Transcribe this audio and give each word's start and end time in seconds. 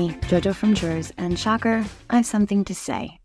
me, 0.00 0.14
JoJo 0.28 0.54
from 0.54 0.74
Jerz, 0.74 1.12
and 1.18 1.38
shocker, 1.38 1.84
I 2.08 2.16
have 2.16 2.26
something 2.26 2.64
to 2.64 2.74
say. 2.74 3.20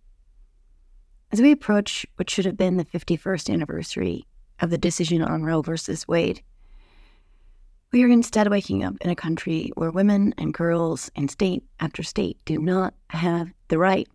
As 1.31 1.41
we 1.41 1.51
approach 1.51 2.05
what 2.17 2.29
should 2.29 2.43
have 2.43 2.57
been 2.57 2.75
the 2.75 2.83
51st 2.83 3.53
anniversary 3.53 4.27
of 4.59 4.71
the 4.71 4.77
decision 4.77 5.21
on 5.21 5.43
Roe 5.43 5.61
versus 5.61 6.05
Wade, 6.05 6.41
we 7.93 8.03
are 8.03 8.09
instead 8.09 8.49
waking 8.49 8.83
up 8.83 8.95
in 8.99 9.09
a 9.09 9.15
country 9.15 9.71
where 9.75 9.89
women 9.89 10.33
and 10.37 10.53
girls 10.53 11.09
in 11.15 11.29
state 11.29 11.63
after 11.79 12.03
state 12.03 12.37
do 12.43 12.57
not 12.59 12.93
have 13.09 13.47
the 13.69 13.77
right 13.77 14.09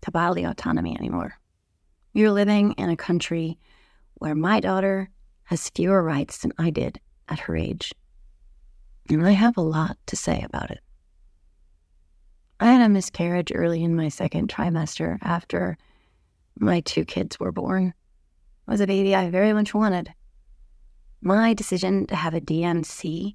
to 0.00 0.10
bodily 0.10 0.44
autonomy 0.44 0.96
anymore. 0.96 1.34
We 2.14 2.24
are 2.24 2.30
living 2.30 2.72
in 2.72 2.88
a 2.88 2.96
country 2.96 3.58
where 4.14 4.34
my 4.34 4.60
daughter 4.60 5.10
has 5.44 5.68
fewer 5.68 6.02
rights 6.02 6.38
than 6.38 6.52
I 6.56 6.70
did 6.70 6.98
at 7.28 7.40
her 7.40 7.56
age. 7.56 7.92
And 9.10 9.26
I 9.26 9.32
have 9.32 9.58
a 9.58 9.62
lot 9.62 9.98
to 10.06 10.16
say 10.16 10.42
about 10.42 10.70
it. 10.70 10.80
I 12.62 12.72
had 12.72 12.82
a 12.82 12.90
miscarriage 12.90 13.52
early 13.54 13.82
in 13.82 13.96
my 13.96 14.10
second 14.10 14.52
trimester 14.52 15.16
after 15.22 15.78
my 16.58 16.80
two 16.80 17.06
kids 17.06 17.40
were 17.40 17.52
born. 17.52 17.94
It 18.68 18.70
was 18.70 18.82
a 18.82 18.86
baby 18.86 19.14
I 19.14 19.30
very 19.30 19.54
much 19.54 19.72
wanted. 19.72 20.12
My 21.22 21.54
decision 21.54 22.06
to 22.08 22.16
have 22.16 22.34
a 22.34 22.40
D&C 22.40 23.34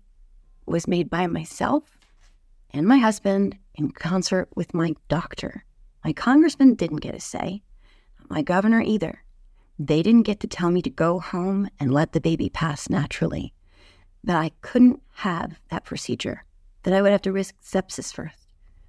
was 0.68 0.88
made 0.88 1.10
by 1.10 1.26
myself 1.26 1.98
and 2.70 2.86
my 2.86 3.00
husband 3.00 3.58
in 3.74 3.90
concert 3.90 4.48
with 4.56 4.76
my 4.76 4.94
doctor. 5.08 5.66
My 6.04 6.14
congressman 6.14 6.76
didn't 6.76 6.98
get 6.98 7.16
a 7.16 7.20
say, 7.20 7.64
my 8.30 8.44
governor 8.44 8.82
either. 8.82 9.24
They 9.80 10.04
didn't 10.04 10.28
get 10.28 10.40
to 10.42 10.48
tell 10.48 10.70
me 10.70 10.84
to 10.84 10.90
go 10.92 11.20
home 11.20 11.68
and 11.80 11.92
let 11.92 12.12
the 12.12 12.22
baby 12.22 12.50
pass 12.50 12.92
naturally, 12.92 13.56
that 14.24 14.38
I 14.38 14.52
couldn't 14.62 15.02
have 15.16 15.60
that 15.72 15.84
procedure, 15.84 16.46
that 16.84 16.94
I 16.94 17.02
would 17.02 17.12
have 17.12 17.24
to 17.24 17.32
risk 17.32 17.56
sepsis 17.60 18.14
first. 18.14 18.45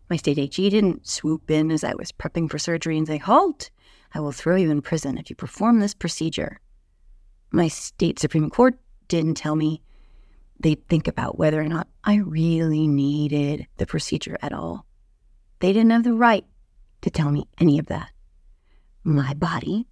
My 0.09 0.17
state 0.17 0.39
AG 0.39 0.71
didn't 0.71 1.07
swoop 1.07 1.51
in 1.51 1.71
as 1.71 1.83
I 1.83 1.95
was 1.95 2.13
prepping 2.13 2.51
for 2.51 2.59
surgery 2.59 2.97
and 2.97 3.07
say, 3.07 3.19
Halt! 3.19 3.71
I 4.15 4.21
will 4.21 4.33
throw 4.33 4.57
you 4.57 4.71
in 4.71 4.83
prison 4.83 5.19
if 5.19 5.29
you 5.29 5.37
perform 5.37 5.81
this 5.81 5.95
procedure. 5.95 6.61
My 7.51 7.69
state 7.69 8.19
Supreme 8.19 8.49
Court 8.51 8.79
didn't 9.09 9.35
tell 9.35 9.57
me 9.57 9.83
they'd 10.61 10.87
think 10.89 11.09
about 11.09 11.39
whether 11.39 11.61
or 11.61 11.69
not 11.69 11.89
I 12.05 12.17
really 12.17 12.87
needed 12.87 13.67
the 13.77 13.87
procedure 13.87 14.39
at 14.43 14.53
all. 14.53 14.87
They 15.61 15.73
didn't 15.73 15.91
have 15.91 16.05
the 16.05 16.15
right 16.15 16.47
to 17.03 17.11
tell 17.11 17.31
me 17.31 17.47
any 17.59 17.79
of 17.79 17.87
that. 17.87 18.11
My 19.05 19.35
body 19.35 19.87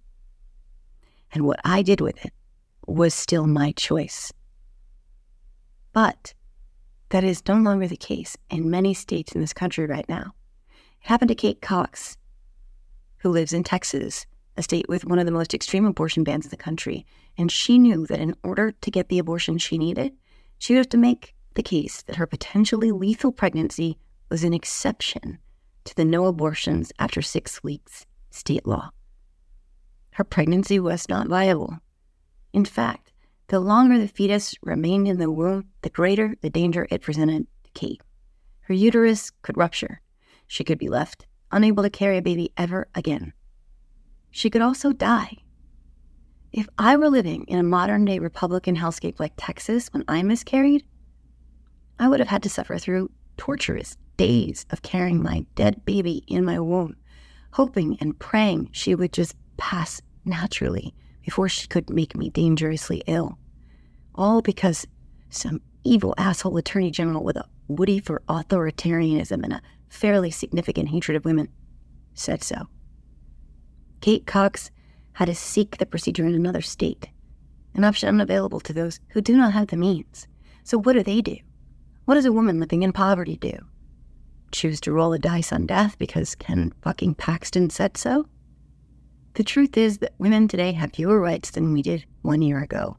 and 1.31 1.45
what 1.45 1.59
I 1.63 1.81
did 1.81 2.01
with 2.01 2.23
it 2.25 2.33
was 2.87 3.13
still 3.13 3.47
my 3.47 3.73
choice. 3.73 4.31
But 5.91 6.33
that 7.09 7.23
is 7.23 7.43
no 7.47 7.55
longer 7.55 7.87
the 7.87 7.97
case 7.97 8.37
in 8.49 8.69
many 8.69 8.93
states 8.93 9.33
in 9.33 9.41
this 9.41 9.53
country 9.53 9.85
right 9.85 10.07
now. 10.09 10.33
It 11.01 11.07
happened 11.07 11.29
to 11.29 11.35
Kate 11.35 11.61
Cox, 11.61 12.17
who 13.17 13.29
lives 13.29 13.53
in 13.53 13.63
Texas, 13.63 14.25
a 14.57 14.63
state 14.63 14.87
with 14.87 15.05
one 15.05 15.19
of 15.19 15.25
the 15.25 15.31
most 15.31 15.53
extreme 15.53 15.85
abortion 15.85 16.23
bans 16.23 16.45
in 16.45 16.49
the 16.49 16.57
country. 16.57 17.05
And 17.37 17.51
she 17.51 17.77
knew 17.77 18.05
that 18.07 18.19
in 18.19 18.35
order 18.43 18.71
to 18.71 18.91
get 18.91 19.09
the 19.09 19.19
abortion 19.19 19.57
she 19.57 19.77
needed, 19.77 20.13
she 20.57 20.73
would 20.73 20.79
have 20.79 20.89
to 20.89 20.97
make 20.97 21.35
the 21.55 21.63
case 21.63 22.01
that 22.03 22.15
her 22.15 22.27
potentially 22.27 22.91
lethal 22.91 23.31
pregnancy 23.31 23.97
was 24.29 24.43
an 24.43 24.53
exception 24.53 25.39
to 25.83 25.95
the 25.95 26.05
no 26.05 26.25
abortions 26.25 26.91
after 26.99 27.21
six 27.21 27.63
weeks 27.63 28.05
state 28.31 28.65
law. 28.65 28.89
Her 30.11 30.23
pregnancy 30.23 30.79
was 30.79 31.09
not 31.09 31.27
viable. 31.27 31.79
In 32.53 32.65
fact, 32.65 33.04
the 33.47 33.59
longer 33.59 33.97
the 33.97 34.07
fetus 34.07 34.55
remained 34.61 35.07
in 35.07 35.17
the 35.17 35.31
womb, 35.31 35.65
the 35.81 35.89
greater 35.89 36.35
the 36.41 36.49
danger 36.49 36.87
it 36.89 37.01
presented 37.01 37.47
to 37.63 37.71
Kate. 37.71 38.01
Her 38.61 38.73
uterus 38.73 39.31
could 39.41 39.57
rupture. 39.57 40.01
She 40.47 40.63
could 40.63 40.79
be 40.79 40.89
left 40.89 41.25
unable 41.51 41.83
to 41.83 41.89
carry 41.89 42.17
a 42.17 42.21
baby 42.21 42.51
ever 42.57 42.87
again. 42.95 43.33
She 44.29 44.49
could 44.49 44.61
also 44.61 44.91
die. 44.91 45.37
If 46.51 46.67
I 46.77 46.97
were 46.97 47.09
living 47.09 47.45
in 47.47 47.59
a 47.59 47.63
modern 47.63 48.05
day 48.05 48.19
Republican 48.19 48.75
hellscape 48.75 49.19
like 49.19 49.33
Texas 49.37 49.87
when 49.93 50.03
I 50.07 50.21
miscarried, 50.23 50.83
I 51.97 52.09
would 52.09 52.19
have 52.19 52.29
had 52.29 52.43
to 52.43 52.49
suffer 52.49 52.77
through 52.77 53.11
torturous 53.37 53.97
days 54.17 54.65
of 54.69 54.81
carrying 54.81 55.23
my 55.23 55.45
dead 55.55 55.83
baby 55.85 56.23
in 56.27 56.43
my 56.43 56.59
womb, 56.59 56.95
hoping 57.51 57.97
and 58.01 58.19
praying 58.19 58.69
she 58.71 58.95
would 58.95 59.13
just 59.13 59.35
pass 59.57 60.01
naturally 60.25 60.93
before 61.25 61.49
she 61.49 61.67
could 61.67 61.89
make 61.89 62.15
me 62.15 62.29
dangerously 62.29 63.01
ill. 63.07 63.39
All 64.13 64.41
because 64.41 64.85
some 65.29 65.59
evil 65.83 66.13
asshole 66.17 66.55
attorney 66.57 66.91
general 66.91 67.23
with 67.23 67.35
a 67.35 67.47
woody 67.67 67.99
for 67.99 68.21
authoritarianism 68.29 69.43
and 69.43 69.53
a 69.53 69.61
fairly 69.89 70.29
significant 70.29 70.89
hatred 70.89 71.17
of 71.17 71.25
women 71.25 71.49
said 72.13 72.43
so. 72.43 72.67
Kate 74.01 74.27
Cox 74.27 74.69
had 75.13 75.25
to 75.25 75.35
seek 75.35 75.77
the 75.77 75.85
procedure 75.85 76.25
in 76.25 76.35
another 76.35 76.61
state, 76.61 77.09
an 77.73 77.83
option 77.83 78.07
unavailable 78.07 78.59
to 78.59 78.73
those 78.73 78.99
who 79.09 79.21
do 79.21 79.35
not 79.35 79.53
have 79.53 79.67
the 79.67 79.77
means. 79.77 80.27
So, 80.63 80.77
what 80.77 80.93
do 80.93 81.01
they 81.01 81.21
do? 81.21 81.37
What 82.05 82.15
does 82.15 82.25
a 82.25 82.31
woman 82.31 82.59
living 82.59 82.83
in 82.83 82.93
poverty 82.93 83.35
do? 83.35 83.57
Choose 84.51 84.79
to 84.81 84.91
roll 84.91 85.11
a 85.13 85.19
dice 85.19 85.51
on 85.51 85.65
death 85.65 85.97
because 85.97 86.35
Ken 86.35 86.71
fucking 86.81 87.15
Paxton 87.15 87.71
said 87.71 87.97
so? 87.97 88.27
The 89.35 89.43
truth 89.43 89.75
is 89.75 89.97
that 89.97 90.13
women 90.17 90.47
today 90.47 90.71
have 90.71 90.93
fewer 90.93 91.19
rights 91.19 91.51
than 91.51 91.73
we 91.73 91.81
did 91.81 92.05
one 92.21 92.41
year 92.41 92.63
ago, 92.63 92.95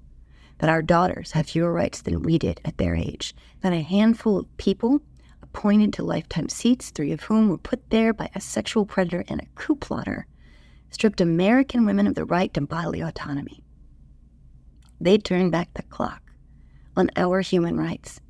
that 0.59 0.69
our 0.69 0.83
daughters 0.83 1.33
have 1.33 1.47
fewer 1.47 1.73
rights 1.73 2.03
than 2.03 2.23
we 2.23 2.39
did 2.39 2.61
at 2.63 2.77
their 2.77 2.95
age, 2.95 3.35
that 3.63 3.73
a 3.73 3.81
handful 3.81 4.39
of 4.39 4.57
people 4.59 5.01
appointed 5.43 5.95
to 5.95 6.05
lifetime 6.05 6.51
seats, 6.51 6.91
three 6.91 7.11
of 7.11 7.23
whom 7.23 7.49
were 7.49 7.57
put 7.57 7.89
there 7.89 8.13
by 8.13 8.29
a 8.35 8.41
sexual 8.43 8.85
predator 8.85 9.25
and 9.29 9.41
a 9.41 9.47
coup 9.55 9.77
plotter, 9.77 10.27
stripped 10.91 11.23
American 11.23 11.87
women 11.87 12.07
of 12.07 12.15
the 12.15 12.27
right 12.27 12.53
to 12.53 12.61
bodily 12.61 13.01
autonomy. 13.01 13.65
They 15.01 15.17
turned 15.17 15.53
back 15.53 15.73
the 15.73 15.85
clock 15.85 16.33
on 16.95 17.09
our 17.17 17.41
human 17.41 17.79
rights. 17.79 18.21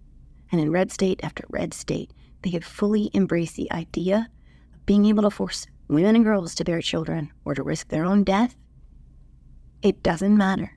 And 0.52 0.60
in 0.60 0.70
red 0.70 0.92
state 0.92 1.18
after 1.24 1.44
red 1.48 1.74
state, 1.74 2.12
they 2.42 2.50
have 2.50 2.62
fully 2.62 3.10
embraced 3.14 3.56
the 3.56 3.70
idea 3.72 4.28
of 4.72 4.86
being 4.86 5.06
able 5.06 5.24
to 5.24 5.30
force 5.30 5.66
women 5.88 6.16
and 6.16 6.24
girls 6.24 6.54
to 6.54 6.64
bear 6.64 6.80
children 6.80 7.32
or 7.44 7.54
to 7.54 7.62
risk 7.62 7.88
their 7.88 8.04
own 8.04 8.24
death. 8.24 8.56
It 9.82 10.02
doesn't 10.02 10.36
matter 10.36 10.76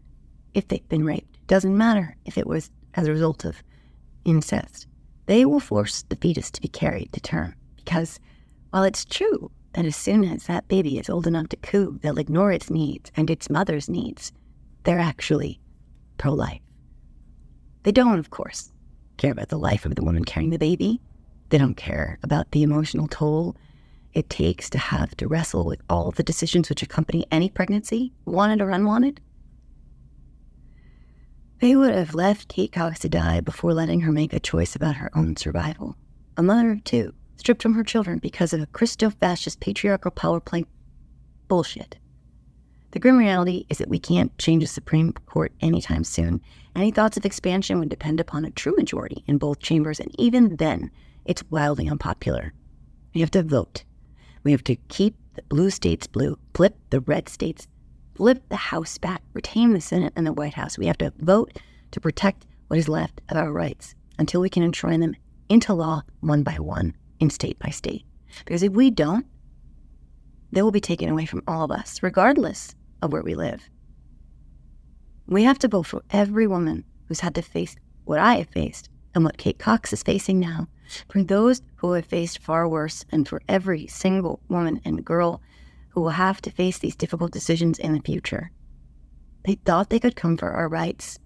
if 0.54 0.68
they've 0.68 0.88
been 0.90 1.06
raped. 1.06 1.36
It 1.36 1.48
doesn't 1.48 1.78
matter 1.78 2.16
if 2.26 2.38
it 2.38 2.48
was 2.48 2.72
as 2.94 3.08
a 3.08 3.12
result 3.12 3.46
of 3.46 3.64
incest. 4.26 4.88
They 5.26 5.46
will 5.46 5.60
force 5.60 6.04
the 6.10 6.16
fetus 6.16 6.52
to 6.52 6.62
be 6.62 6.68
carried 6.68 7.14
to 7.14 7.20
term 7.20 7.56
because 7.78 8.20
while 8.72 8.84
it's 8.84 9.06
true 9.06 9.52
that 9.74 9.86
as 9.86 9.96
soon 9.96 10.24
as 10.24 10.48
that 10.48 10.68
baby 10.68 10.98
is 10.98 11.10
old 11.10 11.28
enough 11.28 11.50
to 11.50 11.58
coo, 11.58 12.00
they'll 12.02 12.18
ignore 12.18 12.52
its 12.52 12.70
needs 12.70 13.12
and 13.16 13.30
its 13.30 13.50
mother's 13.50 13.90
needs. 13.90 14.32
They're 14.84 15.00
actually 15.00 15.60
pro 16.18 16.34
life. 16.34 16.62
They 17.84 17.92
don't, 17.92 18.20
of 18.20 18.30
course, 18.30 18.72
care 19.18 19.32
about 19.32 19.50
the 19.50 19.58
life 19.58 19.86
of 19.86 19.96
the 19.96 20.04
woman 20.04 20.26
carrying 20.26 20.50
the 20.50 20.60
baby. 20.60 21.02
They 21.50 21.58
don't 21.58 21.78
care 21.78 22.20
about 22.24 22.52
the 22.52 22.64
emotional 22.64 23.08
toll 23.08 23.56
it 24.14 24.30
takes 24.30 24.70
to 24.72 24.78
have 24.78 25.16
to 25.18 25.28
wrestle 25.28 25.66
with 25.66 25.82
all 25.90 26.12
the 26.12 26.24
decisions 26.24 26.70
which 26.70 26.84
accompany 26.84 27.26
any 27.32 27.50
pregnancy, 27.50 28.14
wanted 28.26 28.62
or 28.62 28.70
unwanted. 28.70 29.22
They 31.60 31.76
would 31.76 31.94
have 31.94 32.16
left 32.16 32.48
Kate 32.48 32.72
Cox 32.72 33.00
to 33.00 33.10
die 33.10 33.42
before 33.42 33.74
letting 33.74 34.02
her 34.02 34.12
make 34.12 34.34
a 34.34 34.40
choice 34.40 34.76
about 34.76 34.96
her 34.96 35.12
own 35.16 35.36
survival. 35.36 35.96
A 36.38 36.44
mother 36.44 36.72
of 36.72 36.84
two, 36.86 37.14
stripped 37.36 37.62
from 37.62 37.74
her 37.74 37.84
children 37.84 38.20
because 38.20 38.54
of 38.54 38.62
a 38.62 38.68
Christo 38.68 39.10
fascist 39.10 39.60
patriarchal 39.60 40.12
power 40.12 40.40
play 40.40 40.66
bullshit. 41.48 41.98
The 42.92 43.00
grim 43.00 43.18
reality 43.18 43.66
is 43.70 43.78
that 43.78 43.90
we 43.90 44.00
can't 44.00 44.36
change 44.38 44.64
the 44.64 44.68
Supreme 44.68 45.14
Court 45.14 45.52
anytime 45.62 46.04
soon. 46.04 46.42
Any 46.76 46.92
thoughts 46.92 47.18
of 47.18 47.26
expansion 47.26 47.78
would 47.80 47.90
depend 47.90 48.20
upon 48.20 48.46
a 48.46 48.52
true 48.52 48.74
majority 48.76 49.24
in 49.28 49.38
both 49.38 49.60
chambers, 49.60 50.00
and 50.00 50.12
even 50.20 50.56
then, 50.56 50.90
it's 51.26 51.44
wildly 51.52 51.88
unpopular. 51.88 52.54
We 53.14 53.22
have 53.22 53.32
to 53.32 53.44
vote. 53.44 53.84
We 54.44 54.52
have 54.52 54.64
to 54.66 54.76
keep 54.88 55.16
the 55.36 55.44
blue 55.44 55.70
states 55.70 56.08
blue, 56.08 56.38
flip 56.54 56.78
the 56.90 57.02
red 57.02 57.30
states, 57.30 57.68
flip 58.16 58.44
the 58.50 58.56
House 58.56 58.98
back, 58.98 59.22
retain 59.34 59.74
the 59.74 59.82
Senate 59.82 60.14
and 60.16 60.26
the 60.26 60.34
White 60.34 60.54
House. 60.54 60.78
We 60.78 60.88
have 60.88 60.98
to 61.00 61.14
vote 61.20 61.58
to 61.92 62.00
protect 62.00 62.46
what 62.68 62.80
is 62.80 62.88
left 62.88 63.22
of 63.30 63.38
our 63.38 63.52
rights 63.52 63.96
until 64.18 64.42
we 64.42 64.50
can 64.50 64.64
enshrine 64.64 65.00
them 65.00 65.16
into 65.50 65.74
law 65.74 66.04
one 66.20 66.44
by 66.44 66.54
one 66.54 66.96
in 67.20 67.30
state 67.30 67.58
by 67.60 67.70
state. 67.70 68.06
Because 68.46 68.64
if 68.64 68.74
we 68.74 68.92
don't, 68.92 69.26
they 70.52 70.62
will 70.62 70.72
be 70.72 70.82
taken 70.82 71.10
away 71.10 71.26
from 71.26 71.44
all 71.48 71.64
of 71.64 71.72
us, 71.72 72.02
regardless 72.02 72.76
of 73.02 73.12
where 73.12 73.24
we 73.24 73.36
live. 73.36 73.70
We 75.28 75.44
have 75.44 75.60
to 75.60 75.68
vote 75.68 75.86
for 75.86 76.04
every 76.10 76.48
woman 76.48 76.86
who's 77.08 77.20
had 77.20 77.36
to 77.36 77.42
face 77.42 77.76
what 78.06 78.20
I 78.20 78.36
have 78.36 78.50
faced 78.50 78.90
and 79.14 79.24
what 79.24 79.38
Kate 79.38 79.60
Cox 79.60 79.94
is 79.94 80.04
facing 80.04 80.40
now, 80.40 80.68
for 81.10 81.24
those 81.24 81.62
who 81.78 81.94
have 81.94 82.06
faced 82.06 82.40
far 82.40 82.68
worse, 82.68 83.06
and 83.12 83.28
for 83.28 83.42
every 83.48 83.88
single 83.88 84.42
woman 84.50 84.82
and 84.86 85.06
girl 85.06 85.42
who 85.90 86.02
will 86.02 86.10
have 86.10 86.42
to 86.42 86.52
face 86.52 86.80
these 86.80 86.96
difficult 86.96 87.32
decisions 87.32 87.80
in 87.80 87.94
the 87.94 88.02
future. 88.02 88.52
They 89.46 89.56
thought 89.56 89.90
they 89.90 90.00
could 90.00 90.16
come 90.16 90.38
for 90.38 90.52
our 90.52 90.68
rights. 90.70 91.20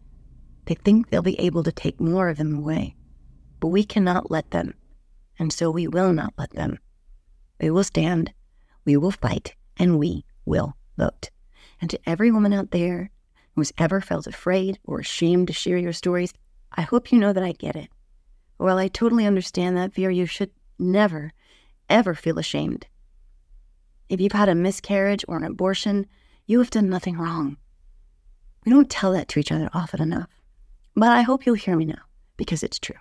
They 0.66 0.76
think 0.76 1.10
they'll 1.10 1.22
be 1.22 1.40
able 1.40 1.64
to 1.64 1.72
take 1.72 2.00
more 2.00 2.30
of 2.30 2.38
them 2.38 2.56
away. 2.58 2.96
But 3.60 3.68
we 3.68 3.84
cannot 3.84 4.32
let 4.32 4.52
them 4.52 4.74
And 5.40 5.52
so 5.52 5.72
we 5.72 5.88
will 5.88 6.14
not 6.14 6.34
let 6.38 6.52
them. 6.52 6.80
We 7.60 7.70
will 7.70 7.84
stand, 7.84 8.34
we 8.86 8.98
will 8.98 9.12
fight, 9.12 9.56
and 9.78 9.98
we 10.00 10.26
will 10.46 10.76
vote. 10.98 11.30
And 11.82 11.90
to 11.90 12.00
every 12.06 12.32
woman 12.32 12.54
out 12.54 12.72
there 12.72 13.10
who's 13.56 13.74
ever 13.78 14.02
felt 14.02 14.28
afraid 14.28 14.80
or 14.84 15.00
ashamed 15.00 15.48
to 15.48 15.54
share 15.54 15.78
your 15.78 15.94
stories, 15.94 16.34
I 16.72 16.82
hope 16.82 17.12
you 17.12 17.20
know 17.20 17.34
that 17.34 17.44
I 17.44 17.52
get 17.52 17.76
it. 17.76 17.90
While 18.64 18.78
I 18.78 18.88
totally 18.88 19.26
understand 19.26 19.76
that 19.76 19.92
fear, 19.94 20.10
you 20.10 20.26
should 20.26 20.50
never, 20.80 21.34
ever 21.90 22.16
feel 22.16 22.40
ashamed. 22.40 22.88
If 24.08 24.22
you've 24.22 24.32
had 24.32 24.48
a 24.48 24.56
miscarriage 24.56 25.26
or 25.28 25.36
an 25.36 25.44
abortion, 25.44 26.06
you 26.46 26.60
have 26.60 26.70
done 26.70 26.90
nothing 26.90 27.18
wrong. 27.18 27.58
We 28.66 28.72
don't 28.72 28.90
tell 28.90 29.12
that 29.12 29.28
to 29.28 29.42
each 29.42 29.52
other 29.52 29.70
often 29.74 30.02
enough. 30.02 30.30
But 30.96 31.10
I 31.10 31.24
hope 31.24 31.46
you'll 31.46 31.56
hear 31.56 31.76
me 31.76 31.84
now, 31.84 32.04
because 32.38 32.64
it's 32.64 32.80
true. 32.80 32.96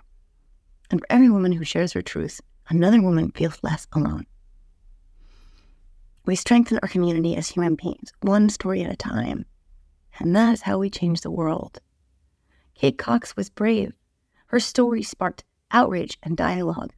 And 0.91 0.99
for 0.99 1.07
every 1.09 1.29
woman 1.29 1.53
who 1.53 1.63
shares 1.63 1.93
her 1.93 2.01
truth, 2.01 2.41
another 2.67 3.01
woman 3.01 3.31
feels 3.31 3.63
less 3.63 3.87
alone. 3.93 4.25
We 6.25 6.35
strengthen 6.35 6.79
our 6.83 6.89
community 6.89 7.37
as 7.37 7.47
human 7.47 7.75
beings, 7.75 8.11
one 8.19 8.49
story 8.49 8.83
at 8.83 8.91
a 8.91 8.97
time. 8.97 9.45
And 10.19 10.35
that 10.35 10.55
is 10.55 10.63
how 10.63 10.77
we 10.79 10.89
change 10.89 11.21
the 11.21 11.31
world. 11.31 11.79
Kate 12.75 12.97
Cox 12.97 13.37
was 13.37 13.49
brave. 13.49 13.93
Her 14.47 14.59
story 14.59 15.03
sparked 15.03 15.45
outrage 15.73 16.17
and 16.23 16.37
dialogue. 16.37 16.93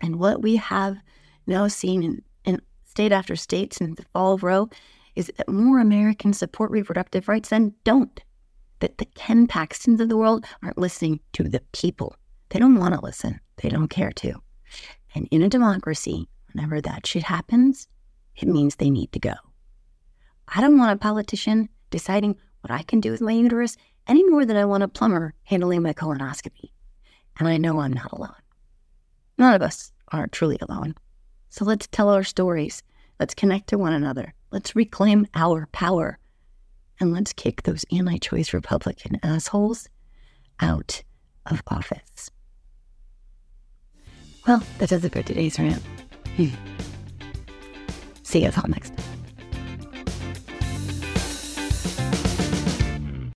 And 0.00 0.18
what 0.18 0.42
we 0.42 0.56
have 0.56 0.96
now 1.46 1.68
seen 1.68 2.02
in, 2.02 2.22
in 2.44 2.60
state 2.84 3.12
after 3.12 3.36
state 3.36 3.72
since 3.72 3.96
the 3.96 4.04
fall 4.12 4.34
of 4.34 4.42
Roe 4.42 4.68
is 5.14 5.30
that 5.36 5.48
more 5.48 5.78
Americans 5.78 6.38
support 6.38 6.70
reproductive 6.70 7.28
rights 7.28 7.50
than 7.50 7.74
don't. 7.84 8.20
That 8.80 8.98
the 8.98 9.06
Ken 9.06 9.46
Paxtons 9.46 10.00
of 10.00 10.08
the 10.08 10.16
world 10.16 10.44
aren't 10.62 10.78
listening 10.78 11.20
to 11.32 11.44
the 11.44 11.62
people. 11.72 12.16
They 12.50 12.58
don't 12.58 12.78
want 12.78 12.94
to 12.94 13.00
listen. 13.00 13.40
They 13.56 13.70
don't 13.70 13.88
care 13.88 14.12
to. 14.12 14.34
And 15.14 15.26
in 15.30 15.42
a 15.42 15.48
democracy, 15.48 16.28
whenever 16.52 16.80
that 16.82 17.06
shit 17.06 17.22
happens, 17.22 17.88
it 18.36 18.48
means 18.48 18.76
they 18.76 18.90
need 18.90 19.12
to 19.12 19.18
go. 19.18 19.32
I 20.48 20.60
don't 20.60 20.78
want 20.78 20.92
a 20.92 20.96
politician 20.96 21.70
deciding 21.90 22.36
what 22.60 22.70
I 22.70 22.82
can 22.82 23.00
do 23.00 23.10
with 23.10 23.22
my 23.22 23.32
uterus 23.32 23.76
any 24.06 24.28
more 24.28 24.44
than 24.44 24.56
I 24.56 24.64
want 24.64 24.82
a 24.82 24.88
plumber 24.88 25.34
handling 25.44 25.82
my 25.82 25.94
colonoscopy. 25.94 26.70
And 27.38 27.48
I 27.48 27.56
know 27.56 27.80
I'm 27.80 27.92
not 27.92 28.12
alone. 28.12 28.34
None 29.38 29.54
of 29.54 29.62
us 29.62 29.92
are 30.12 30.26
truly 30.26 30.58
alone. 30.60 30.94
So 31.50 31.64
let's 31.64 31.86
tell 31.86 32.08
our 32.08 32.24
stories. 32.24 32.82
Let's 33.20 33.34
connect 33.34 33.68
to 33.68 33.78
one 33.78 33.92
another. 33.92 34.34
Let's 34.50 34.76
reclaim 34.76 35.26
our 35.34 35.68
power. 35.72 36.18
And 36.98 37.12
let's 37.12 37.32
kick 37.32 37.62
those 37.62 37.84
anti 37.92 38.18
choice 38.18 38.54
Republican 38.54 39.18
assholes 39.22 39.88
out 40.60 41.02
of 41.44 41.62
office. 41.66 42.30
Well, 44.46 44.62
that 44.78 44.88
does 44.88 45.04
it 45.04 45.12
for 45.12 45.22
today's 45.22 45.58
rant. 45.58 45.82
See 48.22 48.44
you 48.44 48.50
all 48.56 48.68
next 48.68 48.96
time. 48.96 49.15